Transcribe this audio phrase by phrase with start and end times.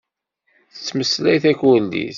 [0.73, 2.09] Tettmeslay takurdit.